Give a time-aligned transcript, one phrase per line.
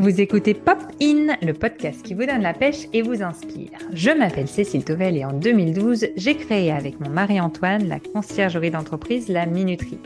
[0.00, 3.68] Vous écoutez Pop In, le podcast qui vous donne la pêche et vous inspire.
[3.92, 8.70] Je m'appelle Cécile Tovel et en 2012, j'ai créé avec mon mari Antoine la conciergerie
[8.70, 9.98] d'entreprise La Minuterie.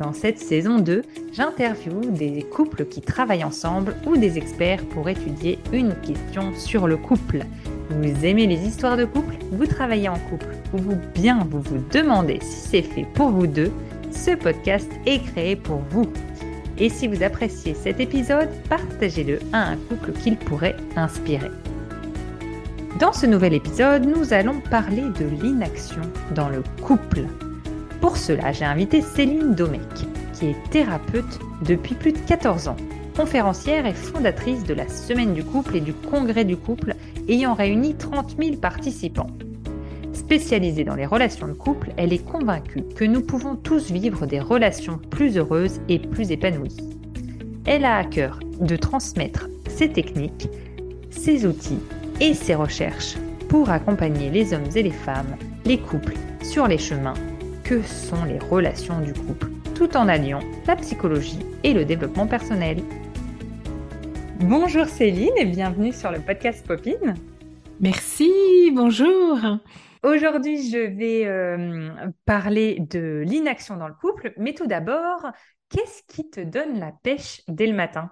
[0.00, 1.02] Dans cette saison 2,
[1.34, 6.96] j'interviewe des couples qui travaillent ensemble ou des experts pour étudier une question sur le
[6.96, 7.40] couple.
[7.90, 12.38] Vous aimez les histoires de couple Vous travaillez en couple Ou bien vous vous demandez
[12.40, 13.70] si c'est fait pour vous deux
[14.12, 16.06] Ce podcast est créé pour vous.
[16.78, 21.50] Et si vous appréciez cet épisode, partagez-le à un couple qu'il pourrait inspirer.
[23.00, 26.02] Dans ce nouvel épisode, nous allons parler de l'inaction
[26.34, 27.24] dans le couple.
[28.00, 32.76] Pour cela, j'ai invité Céline Domecq, qui est thérapeute depuis plus de 14 ans,
[33.16, 36.94] conférencière et fondatrice de la Semaine du couple et du Congrès du couple,
[37.28, 39.30] ayant réuni 30 000 participants.
[40.26, 44.40] Spécialisée dans les relations de couple, elle est convaincue que nous pouvons tous vivre des
[44.40, 46.76] relations plus heureuses et plus épanouies.
[47.64, 50.48] Elle a à cœur de transmettre ses techniques,
[51.10, 51.78] ses outils
[52.20, 53.14] et ses recherches
[53.48, 57.14] pour accompagner les hommes et les femmes, les couples, sur les chemins
[57.62, 62.78] que sont les relations du couple, tout en alliant la psychologie et le développement personnel.
[64.40, 67.14] Bonjour Céline et bienvenue sur le podcast Popine.
[67.78, 69.38] Merci, bonjour.
[70.06, 71.90] Aujourd'hui, je vais euh,
[72.26, 75.26] parler de l'inaction dans le couple, mais tout d'abord,
[75.68, 78.10] qu'est-ce qui te donne la pêche dès le matin?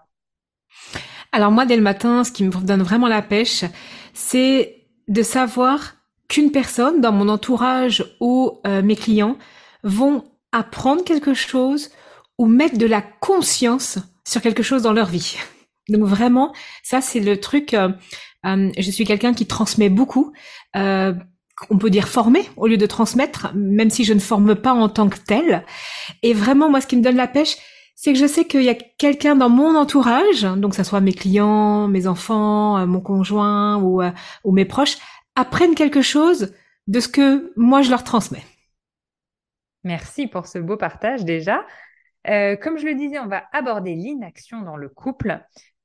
[1.30, 3.64] Alors moi, dès le matin, ce qui me donne vraiment la pêche,
[4.12, 5.94] c'est de savoir
[6.26, 9.38] qu'une personne dans mon entourage ou euh, mes clients
[9.84, 11.90] vont apprendre quelque chose
[12.38, 15.36] ou mettre de la conscience sur quelque chose dans leur vie.
[15.88, 17.72] Donc vraiment, ça c'est le truc.
[17.72, 17.92] Euh,
[18.42, 20.32] je suis quelqu'un qui transmet beaucoup
[21.70, 24.88] on peut dire former au lieu de transmettre, même si je ne forme pas en
[24.88, 25.64] tant que tel.
[26.22, 27.56] Et vraiment, moi, ce qui me donne la pêche,
[27.94, 31.12] c'est que je sais qu'il y a quelqu'un dans mon entourage, donc ça soit mes
[31.12, 34.10] clients, mes enfants, euh, mon conjoint ou, euh,
[34.42, 34.98] ou mes proches,
[35.36, 36.54] apprennent quelque chose
[36.86, 38.44] de ce que moi je leur transmets.
[39.84, 41.64] Merci pour ce beau partage déjà.
[42.28, 45.40] Euh, comme je le disais, on va aborder l'inaction dans le couple.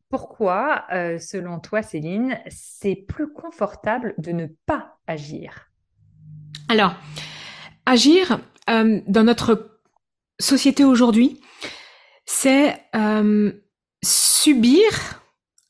[0.09, 5.70] Pourquoi, euh, selon toi, Céline, c'est plus confortable de ne pas agir?
[6.68, 6.96] Alors,
[7.86, 9.80] agir euh, dans notre
[10.40, 11.40] société aujourd'hui,
[12.25, 13.52] c'est euh,
[14.03, 15.22] subir,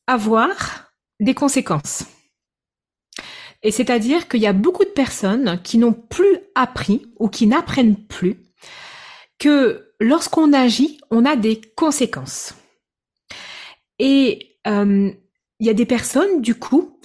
[0.08, 2.06] avoir des conséquences.
[3.62, 7.98] Et c'est-à-dire qu'il y a beaucoup de personnes qui n'ont plus appris ou qui n'apprennent
[7.98, 8.38] plus
[9.38, 12.54] que lorsqu'on agit, on a des conséquences.
[14.00, 15.12] Et euh,
[15.60, 17.00] il y a des personnes, du coup,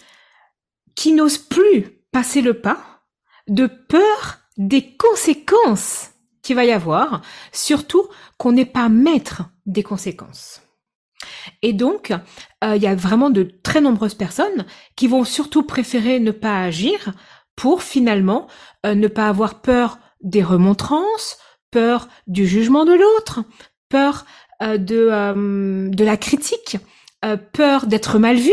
[0.94, 3.03] qui n'osent plus passer le pas
[3.49, 6.10] de peur des conséquences
[6.43, 7.22] qu'il va y avoir,
[7.53, 8.06] surtout
[8.38, 10.62] qu'on n'est pas maître des conséquences.
[11.62, 12.12] Et donc,
[12.62, 16.62] euh, il y a vraiment de très nombreuses personnes qui vont surtout préférer ne pas
[16.62, 17.12] agir
[17.56, 18.47] pour finalement
[18.84, 21.38] euh, ne pas avoir peur des remontrances,
[21.71, 23.44] peur du jugement de l'autre,
[23.88, 24.26] peur
[24.78, 26.78] de, euh, de la critique,
[27.25, 28.52] euh, peur d'être mal vu.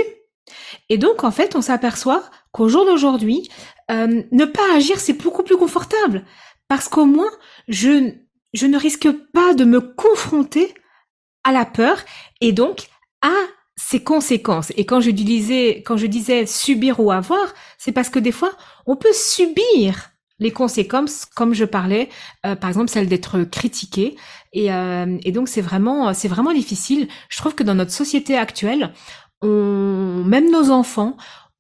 [0.90, 3.50] Et donc, en fait, on s'aperçoit qu'au jour d'aujourd'hui,
[3.90, 6.24] ne pas agir, c'est beaucoup plus confortable.
[6.70, 7.30] Parce qu'au moins,
[7.68, 8.14] je,
[8.54, 10.74] je ne risque pas de me confronter
[11.44, 11.98] à la peur
[12.40, 12.88] et donc
[13.22, 13.36] à
[13.76, 14.72] ses conséquences.
[14.78, 18.52] Et quand je disais, quand je disais subir ou avoir, c'est parce que des fois,
[18.86, 20.12] on peut subir
[20.42, 22.10] les conséquences, comme je parlais,
[22.46, 24.18] euh, par exemple celle d'être critiqué.
[24.52, 27.08] Et, euh, donc c'est vraiment, c'est vraiment difficile.
[27.30, 28.92] Je trouve que dans notre société actuelle,
[29.44, 31.16] même nos enfants,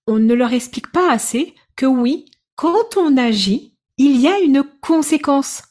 [0.07, 2.25] on ne leur explique pas assez que oui,
[2.55, 5.63] quand on agit, il y a une conséquence.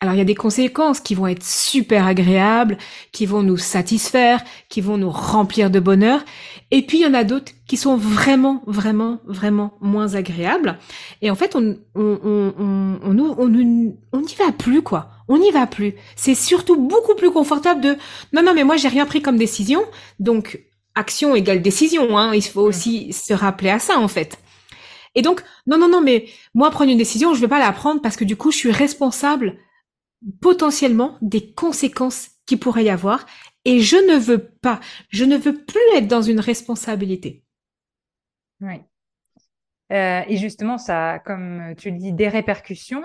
[0.00, 2.76] Alors il y a des conséquences qui vont être super agréables,
[3.12, 6.22] qui vont nous satisfaire, qui vont nous remplir de bonheur,
[6.70, 10.78] et puis il y en a d'autres qui sont vraiment, vraiment, vraiment moins agréables.
[11.22, 15.08] Et en fait, on on on on on on n'y va plus quoi.
[15.28, 15.94] On n'y va plus.
[16.14, 17.96] C'est surtout beaucoup plus confortable de
[18.34, 19.80] non non mais moi j'ai rien pris comme décision,
[20.20, 20.60] donc
[20.94, 22.18] action égale décision.
[22.18, 22.34] Hein.
[22.34, 24.38] Il faut aussi se rappeler à ça en fait.
[25.14, 28.02] Et donc non non non mais moi prendre une décision, je vais pas la prendre
[28.02, 29.56] parce que du coup je suis responsable
[30.40, 33.26] potentiellement des conséquences qui pourrait y avoir
[33.64, 37.42] et je ne veux pas, je ne veux plus être dans une responsabilité.
[38.60, 38.80] Oui.
[39.92, 43.04] Euh, et justement, ça, comme tu le dis, des répercussions.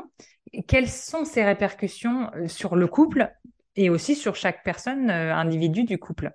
[0.68, 3.32] Quelles sont ces répercussions euh, sur le couple
[3.76, 6.32] et aussi sur chaque personne, euh, individu du couple?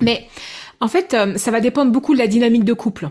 [0.00, 0.28] Mais
[0.80, 3.08] en fait, ça va dépendre beaucoup de la dynamique de couple.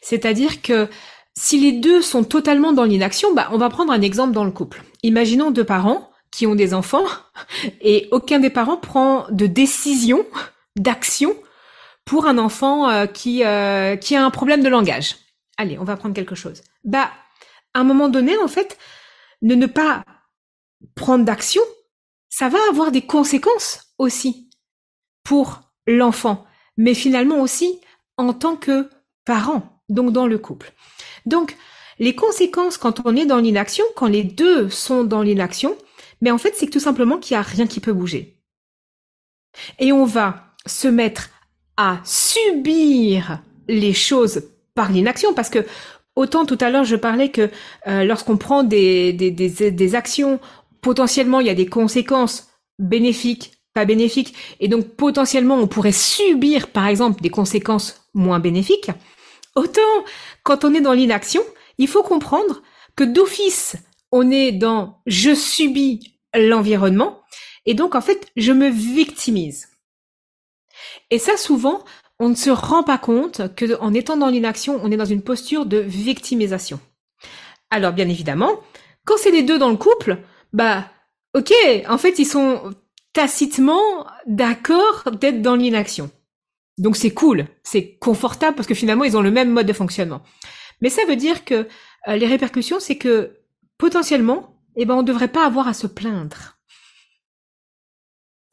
[0.00, 0.88] C'est-à-dire que
[1.36, 4.52] si les deux sont totalement dans l'inaction, bah, on va prendre un exemple dans le
[4.52, 4.82] couple.
[5.04, 7.04] Imaginons deux parents qui ont des enfants
[7.82, 10.26] et aucun des parents prend de décision,
[10.76, 11.36] d'action
[12.06, 15.16] pour un enfant euh, qui euh, qui a un problème de langage.
[15.58, 16.62] Allez, on va prendre quelque chose.
[16.84, 17.10] Bah,
[17.74, 18.78] à un moment donné, en fait,
[19.42, 20.04] ne ne pas
[20.94, 21.62] prendre d'action,
[22.30, 24.48] ça va avoir des conséquences aussi
[25.22, 26.46] pour l'enfant,
[26.78, 27.78] mais finalement aussi
[28.16, 28.88] en tant que
[29.26, 30.72] parent, donc dans le couple.
[31.26, 31.56] Donc,
[31.98, 35.76] les conséquences quand on est dans l'inaction, quand les deux sont dans l'inaction,
[36.20, 38.40] mais en fait, c'est tout simplement qu'il n'y a rien qui peut bouger.
[39.78, 41.30] Et on va se mettre
[41.76, 44.44] à subir les choses
[44.74, 45.64] par l'inaction, parce que
[46.16, 47.50] autant tout à l'heure je parlais que
[47.86, 50.40] euh, lorsqu'on prend des, des, des, des actions,
[50.80, 52.48] potentiellement il y a des conséquences
[52.78, 58.90] bénéfiques, pas bénéfiques, et donc potentiellement on pourrait subir par exemple des conséquences moins bénéfiques.
[59.56, 59.80] Autant
[60.42, 61.42] quand on est dans l'inaction,
[61.78, 62.62] il faut comprendre
[62.96, 63.76] que d'office
[64.12, 67.22] on est dans je subis l'environnement
[67.66, 69.68] et donc en fait je me victimise.
[71.10, 71.84] Et ça souvent
[72.18, 75.22] on ne se rend pas compte que en étant dans l'inaction, on est dans une
[75.22, 76.80] posture de victimisation.
[77.70, 78.60] Alors bien évidemment,
[79.04, 80.18] quand c'est les deux dans le couple,
[80.52, 80.88] bah
[81.34, 81.52] ok,
[81.88, 82.72] en fait ils sont
[83.12, 86.10] tacitement d'accord d'être dans l'inaction.
[86.78, 90.22] Donc c'est cool, c'est confortable parce que finalement ils ont le même mode de fonctionnement.
[90.84, 91.66] Mais ça veut dire que
[92.08, 93.38] euh, les répercussions, c'est que
[93.78, 96.58] potentiellement, eh ben on ne devrait pas avoir à se plaindre.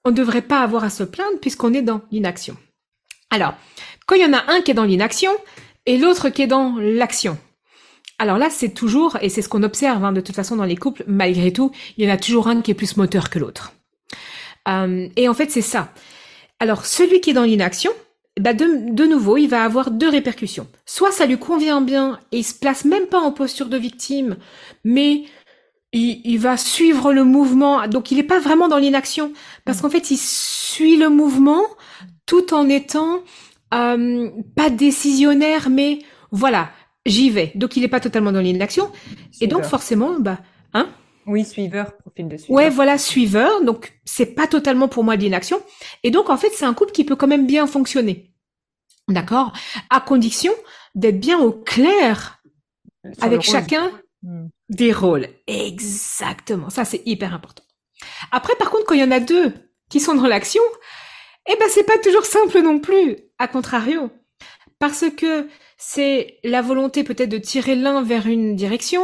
[0.06, 2.56] On ne devrait pas avoir à se plaindre puisqu'on est dans l'inaction.
[3.31, 3.56] Alors,
[4.06, 5.33] quand il y en a un qui est dans l'inaction
[5.86, 7.38] et l'autre qui est dans l'action.
[8.18, 10.77] Alors là, c'est toujours, et c'est ce qu'on observe hein, de toute façon dans les
[10.77, 13.74] couples, malgré tout, il y en a toujours un qui est plus moteur que l'autre.
[14.69, 15.92] Euh, et en fait, c'est ça.
[16.60, 17.92] Alors, celui qui est dans l'inaction,
[18.39, 20.68] bah de, de, nouveau, il va avoir deux répercussions.
[20.86, 24.38] Soit ça lui convient bien et il se place même pas en posture de victime,
[24.83, 25.24] mais
[25.92, 27.88] il, il va suivre le mouvement.
[27.88, 29.33] Donc, il n'est pas vraiment dans l'inaction
[29.66, 29.81] parce mmh.
[29.81, 31.63] qu'en fait, il suit le mouvement
[32.25, 33.22] tout en étant
[33.74, 36.00] euh, pas décisionnaire, mais
[36.31, 36.72] voilà,
[37.06, 37.51] j'y vais.
[37.56, 38.92] Donc il n'est pas totalement dans l'inaction.
[39.39, 40.39] Et donc forcément, bah,
[41.31, 42.56] Oui, suiveur, profil de suiveur.
[42.56, 43.63] Ouais, voilà, suiveur.
[43.63, 45.62] Donc c'est pas totalement pour moi de l'inaction.
[46.04, 48.33] Et donc en fait, c'est un couple qui peut quand même bien fonctionner.
[49.07, 49.54] D'accord?
[49.89, 50.51] À condition
[50.94, 52.42] d'être bien au clair
[53.22, 53.92] avec chacun
[54.24, 54.48] hmm.
[54.69, 55.30] des rôles.
[55.48, 56.69] Exactement.
[56.69, 57.63] Ça, c'est hyper important.
[58.34, 59.54] Après, par contre, quand il y en a deux
[59.89, 60.62] qui sont dans l'action,
[61.50, 64.10] eh ben, c'est pas toujours simple non plus, à contrario.
[64.80, 69.01] Parce que c'est la volonté peut-être de tirer l'un vers une direction,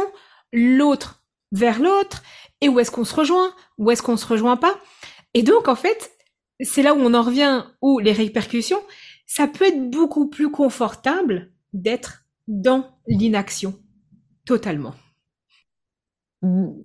[0.52, 1.17] l'autre
[1.52, 2.22] vers l'autre,
[2.60, 4.78] et où est-ce qu'on se rejoint, où est-ce qu'on se rejoint pas.
[5.34, 6.10] Et donc, en fait,
[6.60, 8.82] c'est là où on en revient, où les répercussions,
[9.26, 13.78] ça peut être beaucoup plus confortable d'être dans l'inaction,
[14.44, 14.94] totalement.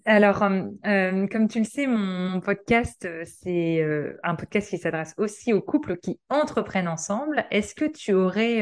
[0.05, 3.85] Alors, euh, euh, comme tu le sais, mon, podcast, euh, c'est
[4.23, 7.45] un podcast qui s'adresse aussi aux couples qui entreprennent ensemble.
[7.51, 8.61] Est-ce que tu aurais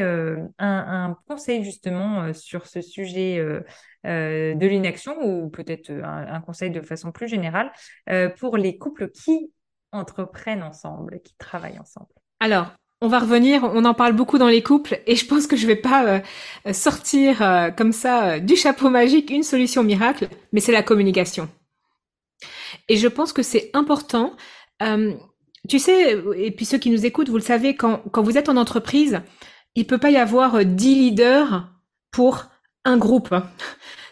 [0.58, 3.38] un, conseil justement sur ce sujet
[4.04, 7.72] de l'inaction ou peut-être un, un, conseil de façon plus générale
[8.38, 9.50] pour les couples qui
[9.92, 12.12] entreprennent ensemble, qui travaillent ensemble?
[12.40, 15.56] Alors, on va revenir, on en parle beaucoup dans les couples et je pense que
[15.56, 16.06] je vais pas
[16.66, 20.84] euh, sortir euh, comme ça euh, du chapeau magique une solution miracle, mais c'est la
[20.84, 21.50] communication.
[22.88, 24.36] Et je pense que c'est important.
[25.68, 28.48] tu sais, et puis ceux qui nous écoutent, vous le savez, quand, quand vous êtes
[28.48, 29.20] en entreprise,
[29.74, 31.68] il peut pas y avoir dix leaders
[32.12, 32.46] pour
[32.84, 33.34] un groupe.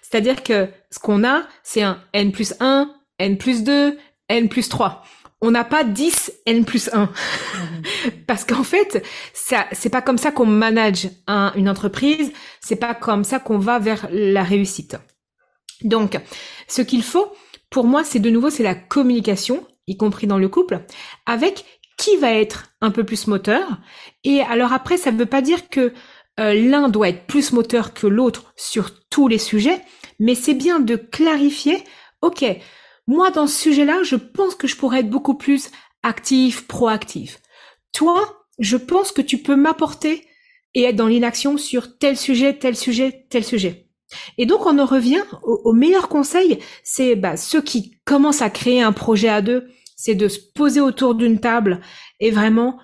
[0.02, 4.68] C'est-à-dire que ce qu'on a, c'est un N plus 1, N plus 2, N plus
[4.68, 5.04] 3
[5.40, 7.00] on n'a pas 10 N plus 1.
[7.00, 7.10] Mhm.
[8.26, 11.08] Parce qu'en fait, ça, c'est pas comme ça qu'on manage
[11.56, 14.96] une entreprise, c'est pas comme ça qu'on va vers la réussite.
[15.82, 16.18] Donc,
[16.68, 17.32] ce qu'il faut,
[17.70, 20.80] pour moi, c'est de nouveau, c'est la communication, y compris dans le couple,
[21.26, 21.64] avec
[21.96, 23.78] qui va être un peu plus moteur.
[24.24, 25.92] Et alors après, ça ne veut pas dire que
[26.38, 29.82] euh, l'un doit être plus moteur que l'autre sur tous les sujets,
[30.18, 31.82] mais c'est bien de clarifier,
[32.22, 32.44] ok,
[33.10, 35.72] moi, dans ce sujet-là, je pense que je pourrais être beaucoup plus
[36.04, 37.40] actif, proactif.
[37.92, 40.28] Toi, je pense que tu peux m'apporter
[40.74, 43.88] et être dans l'inaction sur tel sujet, tel sujet, tel sujet.
[44.38, 48.80] Et donc, on en revient au, meilleur conseil, c'est bah, ceux qui commencent à créer
[48.80, 51.80] un projet à deux, c'est de se poser autour d'une table
[52.20, 52.78] et vraiment,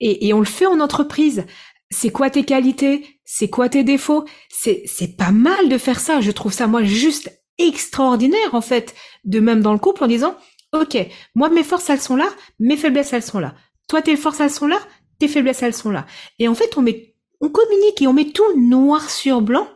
[0.00, 1.46] et, on le fait en entreprise.
[1.88, 3.06] C'est quoi tes qualités?
[3.24, 4.26] C'est quoi tes défauts?
[4.50, 6.20] C'est pas mal de faire ça.
[6.20, 8.94] Je trouve ça moi juste extraordinaire en fait,
[9.24, 10.36] de même dans le couple en disant
[10.72, 10.96] ok,
[11.34, 12.28] moi mes forces elles sont là,
[12.58, 13.54] mes faiblesses elles sont là.
[13.88, 14.78] Toi tes forces elles sont là,
[15.18, 16.06] tes faiblesses elles sont là.
[16.38, 19.68] Et en fait on met, on communique et on met tout noir sur blanc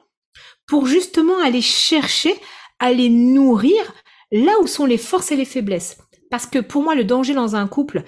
[0.66, 2.35] pour justement aller chercher,
[2.78, 3.95] aller nourrir
[4.33, 5.99] là où sont les forces et les faiblesses.
[6.30, 8.04] Parce que pour moi le danger dans un couple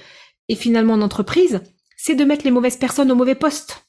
[0.48, 1.60] et finalement en entreprise,
[1.96, 3.84] c'est de mettre les mauvaises personnes au mauvais poste.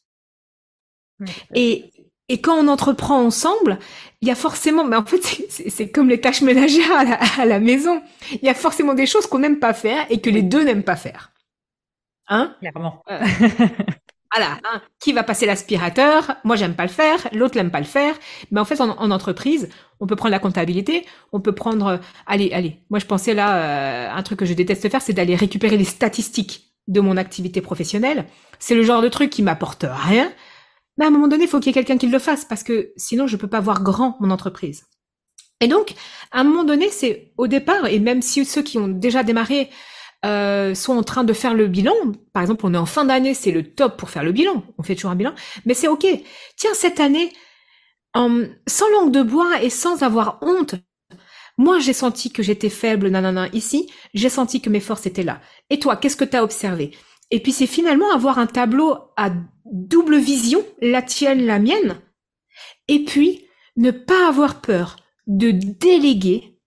[1.55, 1.91] Et,
[2.29, 3.79] et quand on entreprend ensemble,
[4.21, 5.21] il y a forcément, mais en fait,
[5.69, 8.01] c'est comme les tâches ménagères à la, à la, maison.
[8.31, 10.83] Il y a forcément des choses qu'on n'aime pas faire et que les deux n'aiment
[10.83, 11.31] pas faire.
[12.27, 12.55] Hein?
[12.59, 13.03] Clairement.
[13.09, 13.19] Euh,
[14.35, 14.59] voilà.
[14.63, 16.35] Hein, qui va passer l'aspirateur?
[16.43, 17.27] Moi, j'aime pas le faire.
[17.33, 18.13] L'autre n'aime pas le faire.
[18.51, 19.69] Mais en fait, en, en, entreprise,
[19.99, 21.07] on peut prendre la comptabilité.
[21.31, 22.77] On peut prendre, euh, allez, allez.
[22.91, 25.85] Moi, je pensais là, euh, un truc que je déteste faire, c'est d'aller récupérer les
[25.85, 28.25] statistiques de mon activité professionnelle.
[28.59, 30.31] C'est le genre de truc qui m'apporte rien
[30.99, 32.61] mais à un moment donné, il faut qu'il y ait quelqu'un qui le fasse parce
[32.61, 34.85] que sinon, je peux pas voir grand mon entreprise.
[35.61, 35.93] Et donc,
[36.31, 39.69] à un moment donné, c'est au départ, et même si ceux qui ont déjà démarré
[40.25, 41.93] euh, sont en train de faire le bilan,
[42.33, 44.83] par exemple, on est en fin d'année, c'est le top pour faire le bilan, on
[44.83, 45.33] fait toujours un bilan,
[45.65, 46.05] mais c'est ok.
[46.57, 47.31] Tiens, cette année,
[48.13, 50.75] sans langue de bois et sans avoir honte,
[51.57, 55.41] moi, j'ai senti que j'étais faible, nanana, ici, j'ai senti que mes forces étaient là.
[55.69, 56.91] Et toi, qu'est-ce que tu as observé?
[57.31, 59.31] Et puis, c'est finalement avoir un tableau à
[59.65, 62.01] double vision, la tienne, la mienne,
[62.87, 63.45] et puis
[63.77, 66.59] ne pas avoir peur de déléguer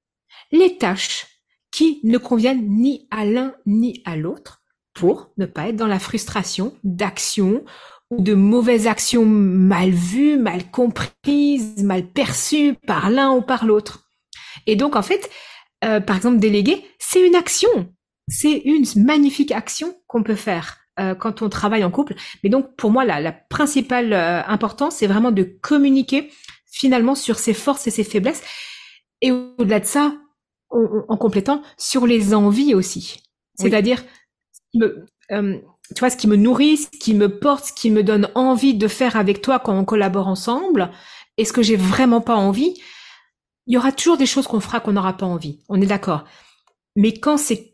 [0.52, 1.26] les tâches
[1.72, 4.62] qui ne conviennent ni à l'un ni à l'autre
[4.94, 7.64] pour ne pas être dans la frustration d'actions
[8.10, 14.04] ou de mauvaises actions mal vues, mal comprises, mal perçues par l'un ou par l'autre.
[14.66, 15.30] Et donc en fait,
[15.84, 17.92] euh, par exemple, déléguer, c'est une action,
[18.28, 20.78] c'est une magnifique action qu'on peut faire.
[21.00, 22.14] Euh, quand on travaille en couple.
[22.44, 26.30] Mais donc, pour moi, la, la principale euh, importance, c'est vraiment de communiquer
[26.70, 28.42] finalement sur ses forces et ses faiblesses.
[29.22, 30.14] Et au-delà de ça,
[30.70, 33.22] en complétant, sur les envies aussi.
[33.54, 34.04] C'est-à-dire,
[34.82, 34.90] euh,
[35.30, 38.74] tu vois, ce qui me nourrit, ce qui me porte, ce qui me donne envie
[38.74, 40.90] de faire avec toi quand on collabore ensemble,
[41.38, 42.74] et ce que j'ai vraiment pas envie,
[43.66, 45.60] il y aura toujours des choses qu'on fera qu'on n'aura pas envie.
[45.70, 46.24] On est d'accord.
[46.96, 47.71] Mais quand c'est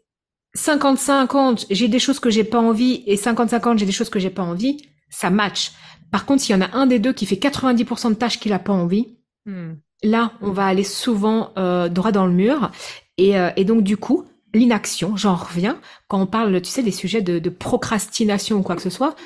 [0.57, 4.31] 50-50, j'ai des choses que j'ai pas envie et 50-50, j'ai des choses que j'ai
[4.31, 5.73] pas envie, ça match.
[6.11, 8.53] Par contre, s'il y en a un des deux qui fait 90% de tâches qu'il
[8.53, 9.73] a pas envie, hmm.
[10.03, 12.71] là, on va aller souvent euh, droit dans le mur.
[13.19, 16.93] Et, euh, et donc, du coup, l'inaction, j'en reviens, quand on parle, tu sais, des
[16.93, 19.17] sujets de, de, procrastination ou quoi que ce soit.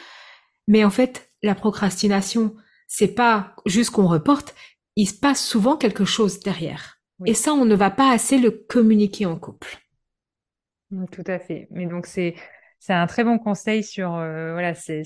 [0.66, 2.54] Mais en fait, la procrastination,
[2.88, 4.54] c'est pas juste qu'on reporte,
[4.96, 6.98] il se passe souvent quelque chose derrière.
[7.24, 9.78] Et ça, on ne va pas assez le communiquer en couple.
[11.10, 11.68] Tout à fait.
[11.70, 12.34] Mais donc, c'est,
[12.88, 15.02] un très bon conseil sur euh, voilà, ces,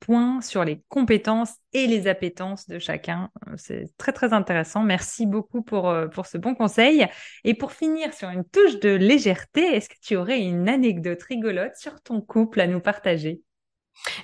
[0.00, 3.30] points sur les compétences et les appétences de chacun.
[3.56, 4.82] C'est très, très intéressant.
[4.82, 7.06] Merci beaucoup pour, euh, pour ce bon conseil.
[7.44, 11.74] Et pour finir sur une touche de légèreté, est-ce que tu aurais une anecdote rigolote
[11.76, 13.40] sur ton couple à nous partager?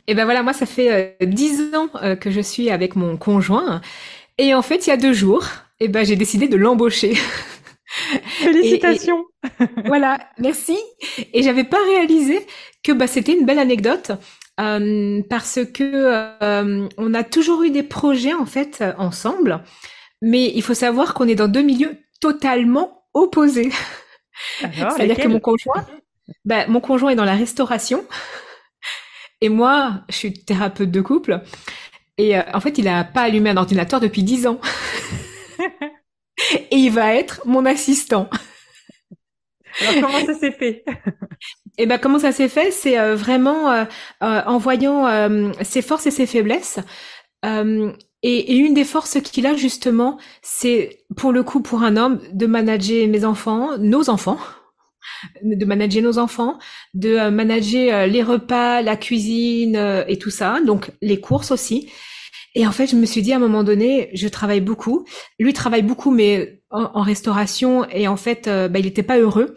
[0.07, 3.81] Eh ben voilà, moi, ça fait euh, dix ans que je suis avec mon conjoint.
[4.39, 5.47] Et en fait, il y a deux jours,
[5.81, 7.15] eh ben, j'ai décidé de l'embaucher.
[8.25, 9.25] Félicitations.
[9.87, 10.77] voilà, merci.
[11.33, 12.47] Et j'avais pas réalisé
[12.83, 14.13] que bah, c'était une belle anecdote
[14.61, 15.85] euh, parce que
[16.43, 19.63] euh, on a toujours eu des projets en fait ensemble,
[20.23, 23.71] mais il faut savoir qu'on est dans deux milieux totalement opposés.
[24.61, 25.87] C'est-à-dire que mon conjoint,
[26.45, 28.05] bah, mon conjoint est dans la restauration
[29.41, 31.43] et moi, je suis thérapeute de couple.
[32.17, 34.59] Et euh, en fait, il a pas allumé un ordinateur depuis dix ans.
[36.71, 38.29] et il va être mon assistant.
[39.81, 40.85] Alors comment ça s'est fait?
[41.77, 43.85] Eh ben comment ça s'est fait, c'est euh, vraiment euh,
[44.23, 45.09] euh, en voyant
[45.63, 46.79] ses forces et ses faiblesses.
[47.43, 52.21] Et, et, une des forces qu'il a justement, c'est pour le coup pour un homme
[52.33, 54.39] de manager mes enfants, nos enfants,
[55.43, 56.59] de manager nos enfants,
[56.95, 61.91] de manager les repas, la cuisine et tout ça, donc les courses aussi.
[62.55, 65.05] Et en fait, je me suis dit à un moment donné, je travaille beaucoup.
[65.39, 67.89] Lui travaille beaucoup, mais en, restauration.
[67.91, 69.57] Et en fait, euh, bah, il n'était pas heureux.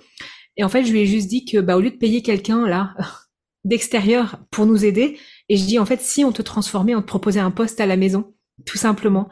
[0.56, 2.68] Et en fait, je lui ai juste dit que, bah, au lieu de payer quelqu'un
[2.68, 2.96] là
[3.64, 7.08] d'extérieur pour nous aider, et je dis en fait, si on te transformait, on te
[7.08, 8.34] proposait un poste à la maison,
[8.66, 9.30] tout simplement.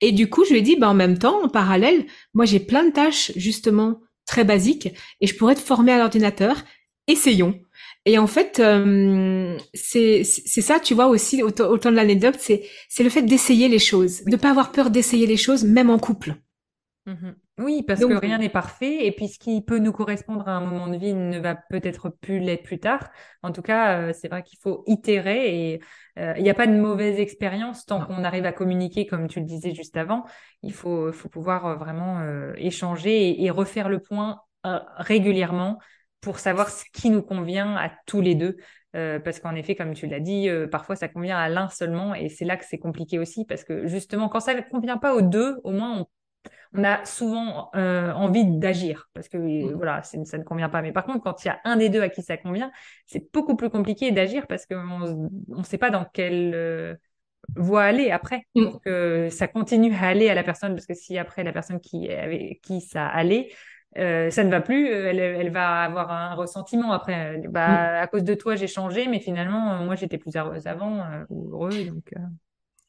[0.00, 2.60] Et du coup, je lui ai dit, bah, en même temps, en parallèle, moi j'ai
[2.60, 4.88] plein de tâches justement très basiques,
[5.20, 6.62] et je pourrais te former à l'ordinateur.
[7.08, 7.60] Essayons.
[8.06, 12.62] Et en fait, euh, c'est ça, tu vois aussi autant, de l'anecdote, c'est
[13.02, 16.34] le fait d'essayer les choses, de pas avoir peur d'essayer les choses, même en couple.
[17.06, 20.52] Mmh oui, parce que rien n'est parfait, et puis ce qui peut nous correspondre à
[20.52, 23.10] un moment de vie ne va peut-être plus l'être plus tard.
[23.42, 25.80] En tout cas, euh, c'est vrai qu'il faut itérer, et
[26.18, 29.40] euh, il n'y a pas de mauvaise expérience tant qu'on arrive à communiquer, comme tu
[29.40, 30.24] le disais juste avant.
[30.62, 32.24] Il faut, faut pouvoir vraiment
[32.56, 34.40] échanger et, et, refaire le point
[34.96, 35.78] régulièrement
[36.20, 38.56] pour savoir ce qui nous convient à tous les deux.
[38.96, 42.12] Euh, parce qu'en effet, comme tu l'as dit, euh, parfois ça convient à l'un seulement
[42.12, 45.14] et c'est là que c'est compliqué aussi parce que justement, quand ça ne convient pas
[45.14, 46.06] aux deux, au moins
[46.72, 49.74] on a souvent euh, envie d'agir parce que mmh.
[49.74, 50.82] voilà, ça ne convient pas.
[50.82, 52.70] Mais par contre, quand il y a un des deux à qui ça convient,
[53.06, 56.94] c'est beaucoup plus compliqué d'agir parce qu'on ne sait pas dans quelle euh,
[57.56, 58.64] voie aller après mmh.
[58.64, 60.74] pour que ça continue à aller à la personne.
[60.74, 63.50] Parce que si après la personne qui avec qui ça allait,
[63.98, 67.42] euh, ça ne va plus, elle, elle, va avoir un ressentiment après.
[67.48, 68.02] Bah, mmh.
[68.02, 71.84] à cause de toi, j'ai changé, mais finalement, moi, j'étais plus heureuse avant ou heureux.
[71.84, 72.12] Donc,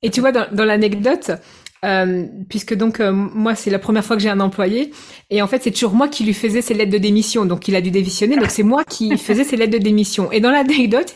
[0.04, 1.32] et tu vois, dans, dans l'anecdote,
[1.84, 4.92] euh, puisque donc euh, moi c'est la première fois que j'ai un employé
[5.32, 7.76] et en fait c'est toujours moi qui lui faisais ses lettres de démission donc il
[7.76, 11.16] a dû démissionner donc c'est moi qui faisais ses lettres de démission et dans l'anecdote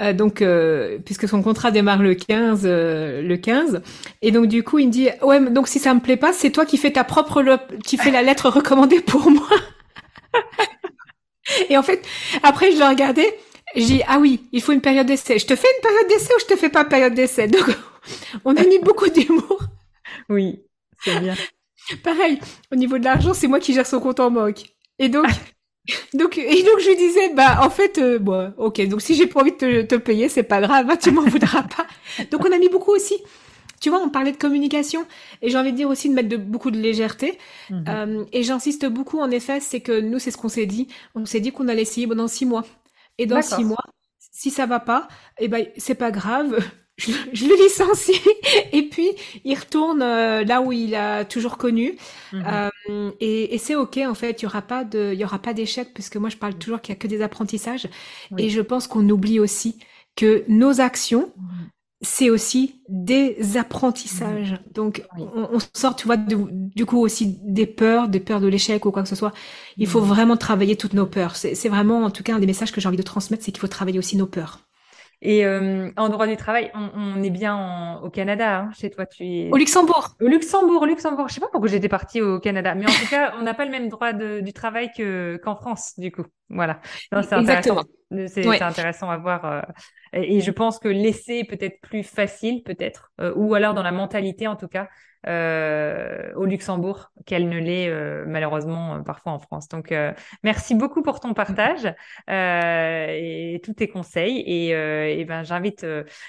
[0.00, 3.82] euh, donc euh, puisque son contrat démarre le 15 le 15
[4.22, 6.50] et donc du coup il me dit ouais donc si ça me plaît pas c'est
[6.50, 7.42] toi qui fais ta propre
[7.84, 9.48] qui fais la lettre recommandée pour moi
[11.68, 12.06] et en fait
[12.42, 13.34] après je le regardais
[13.74, 15.38] j'ai dit ah oui il faut une période d'essai.
[15.38, 17.48] Je te fais une période d'essai ou je te fais pas période d'essai?
[17.48, 17.66] Donc
[18.44, 19.62] on a mis beaucoup d'humour.
[20.30, 20.62] Oui,
[21.02, 21.34] c'est bien.
[22.02, 22.38] Pareil,
[22.70, 24.74] au niveau de l'argent, c'est moi qui gère son compte en banque.
[24.98, 25.26] Et donc,
[26.14, 29.26] donc, et donc je lui disais, bah en fait, euh, bon, ok, donc si j'ai
[29.26, 31.86] pas envie de te, te payer, c'est pas grave, hein, tu m'en voudras pas.
[32.30, 33.16] Donc on a mis beaucoup aussi.
[33.80, 35.06] Tu vois, on parlait de communication
[35.40, 37.38] et j'ai envie de dire aussi de mettre de, beaucoup de légèreté.
[37.70, 37.84] Mhm.
[37.88, 40.88] Euh, et j'insiste beaucoup, en effet, c'est que nous, c'est ce qu'on s'est dit.
[41.14, 42.64] On s'est dit qu'on allait essayer pendant six mois.
[43.18, 43.84] Et dans six mois,
[44.18, 46.58] si ça va pas, eh ben c'est pas grave
[46.98, 48.20] je, le licencie
[48.72, 49.10] et puis
[49.44, 51.96] il retourne euh, là où il a toujours connu.
[52.32, 52.44] Mhm.
[52.46, 54.42] euh, et, et c'est ok en fait.
[54.42, 56.80] Il y aura pas de il y aura pas d'échec puisque moi je parle toujours
[56.80, 57.88] qu'il y a que des apprentissages.
[58.36, 59.78] Et je pense qu'on oublie aussi
[60.16, 61.70] que nos actions mhm.
[62.00, 64.52] c'est aussi des apprentissages.
[64.52, 64.72] Mhm.
[64.72, 68.84] donc on, on, sort tu vois du coup aussi des peurs des peurs de l'échec
[68.84, 69.32] ou quoi que ce soit.
[69.76, 71.36] Il faut vraiment travailler toutes nos peurs.
[71.36, 73.60] C'est vraiment en tout cas un des messages que j'ai envie de transmettre c'est qu'il
[73.60, 74.67] faut travailler aussi nos peurs
[75.20, 79.04] et euh, en droit du travail, on, on est bien au Canada, hein, chez toi.
[79.04, 79.50] Tu es...
[79.50, 80.16] Au Luxembourg.
[80.20, 81.28] Au Luxembourg, au Luxembourg.
[81.28, 83.64] Je sais pas pourquoi j'étais partie au Canada, mais en tout cas, on n'a pas
[83.64, 86.24] le même droit de, du travail que qu'en France, du coup.
[86.50, 86.80] Voilà.
[87.10, 87.82] C'est intéressant.
[88.28, 89.44] C'est intéressant à voir.
[89.44, 89.60] Euh,
[90.12, 94.46] et, je pense que l'essai peut-être plus facile, peut-être, euh, ou alors dans la mentalité
[94.46, 94.88] en tout cas,
[95.26, 99.68] euh, au Luxembourg qu'elle ne l'est euh, malheureusement euh, parfois en France.
[99.68, 99.92] Donc
[100.44, 101.92] merci beaucoup pour ton partage
[102.28, 105.86] et tous tes conseils et, et ben j'invite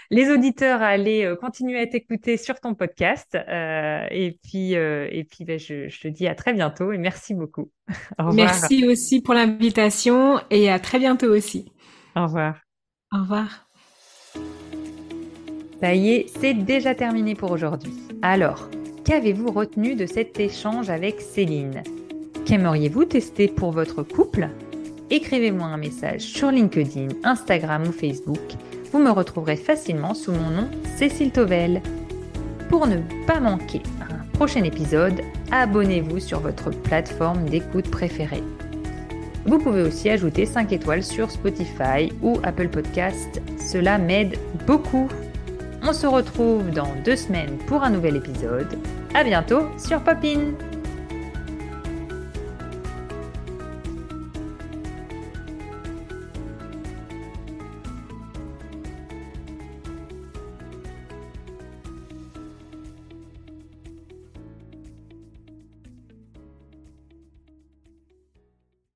[0.10, 5.60] les auditeurs à aller continuer à t'écouter sur ton podcast et puis et puis ben,
[5.60, 7.72] je, je, te dis à très bientôt et merci beaucoup.
[8.34, 11.72] Merci aussi pour l'invitation et à très bientôt aussi.
[12.16, 12.60] Au revoir.
[13.12, 13.68] Au revoir.
[15.80, 17.94] Ça y est, c'est déjà terminé pour aujourd'hui.
[18.22, 18.70] Alors,
[19.10, 21.82] qu'avez-vous retenu de cet échange avec Céline?
[22.46, 24.50] Qu'aimeriez-vous tester pour votre couple?
[25.10, 28.38] Écrivez-moi un message sur LinkedIn, Instagram ou Facebook.
[28.92, 31.82] Vous me retrouverez facilement sous mon nom Cécile Tovel.
[32.70, 38.44] Pour ne pas manquer un prochain épisode, abonnez-vous sur votre plateforme d'écoute préférée.
[39.48, 43.42] Vous pouvez aussi ajouter 5 étoiles sur Spotify ou Apple Podcast.
[43.58, 45.10] Cela m'aide beaucoup.
[45.82, 48.78] On se retrouve dans deux semaines pour un nouvel épisode.
[49.14, 50.54] À bientôt sur Popin!